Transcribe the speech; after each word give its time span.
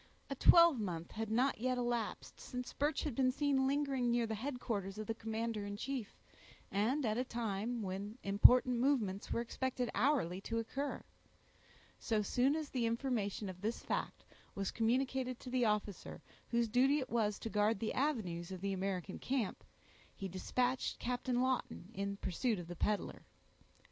A 0.31 0.35
twelvemonth 0.35 1.11
had 1.11 1.29
not 1.29 1.59
yet 1.59 1.77
elapsed, 1.77 2.39
since 2.39 2.73
Birch 2.73 3.03
had 3.03 3.13
been 3.13 3.31
seen 3.31 3.67
lingering 3.67 4.09
near 4.09 4.25
the 4.25 4.33
headquarters 4.33 4.97
of 4.97 5.05
the 5.05 5.13
commander 5.13 5.63
in 5.63 5.77
chief, 5.77 6.17
and 6.71 7.05
at 7.05 7.19
a 7.19 7.23
time 7.23 7.83
when 7.83 8.17
important 8.23 8.79
movements 8.79 9.31
were 9.31 9.41
expected 9.41 9.91
hourly 9.93 10.41
to 10.41 10.57
occur. 10.57 11.03
So 11.99 12.23
soon 12.23 12.55
as 12.55 12.71
the 12.71 12.87
information 12.87 13.47
of 13.47 13.61
this 13.61 13.83
fact 13.83 14.25
was 14.55 14.71
communicated 14.71 15.39
to 15.41 15.51
the 15.51 15.65
officer 15.65 16.23
whose 16.49 16.67
duty 16.67 16.97
it 16.97 17.11
was 17.11 17.37
to 17.37 17.49
guard 17.51 17.77
the 17.79 17.93
avenues 17.93 18.51
of 18.51 18.61
the 18.61 18.73
American 18.73 19.19
camp, 19.19 19.63
he 20.15 20.27
dispatched 20.27 20.97
Captain 20.97 21.43
Lawton 21.43 21.91
in 21.93 22.17
pursuit 22.17 22.57
of 22.57 22.65
the 22.67 22.75
peddler. 22.75 23.21